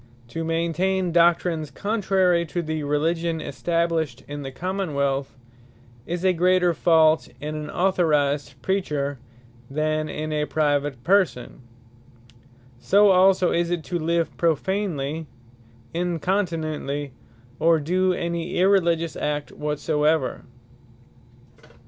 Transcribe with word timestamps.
To 0.29 0.43
maintain 0.43 1.11
doctrines 1.11 1.69
contrary 1.69 2.43
to 2.47 2.63
the 2.63 2.81
Religion 2.81 3.39
established 3.39 4.23
in 4.27 4.41
the 4.41 4.51
Common 4.51 4.95
wealth, 4.95 5.37
is 6.07 6.25
a 6.25 6.33
greater 6.33 6.73
fault, 6.73 7.29
in 7.39 7.53
an 7.53 7.69
authorised 7.69 8.59
Preacher, 8.63 9.19
than 9.69 10.09
in 10.09 10.33
a 10.33 10.45
private 10.45 11.03
person: 11.03 11.61
So 12.79 13.11
also 13.11 13.51
is 13.51 13.69
it, 13.69 13.83
to 13.83 13.99
live 13.99 14.35
prophanely, 14.37 15.27
incontinently, 15.93 17.11
or 17.59 17.79
do 17.79 18.11
any 18.11 18.55
irreligious 18.57 19.15
act 19.15 19.51
whatsoever. 19.51 20.41